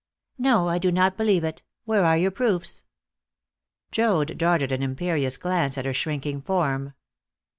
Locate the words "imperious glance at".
4.81-5.85